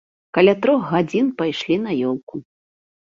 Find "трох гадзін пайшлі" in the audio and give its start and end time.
0.65-1.75